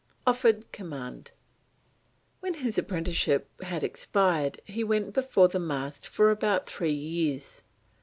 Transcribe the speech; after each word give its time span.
OFFERED 0.25 0.71
COMMAND. 0.71 1.29
When 2.39 2.55
his 2.55 2.79
apprenticeship 2.79 3.61
had 3.61 3.83
expired 3.83 4.59
he 4.65 4.83
went 4.83 5.13
before 5.13 5.47
the 5.47 5.59
mast 5.59 6.07
for 6.07 6.31
about 6.31 6.67
three 6.67 6.89
years. 6.91 7.61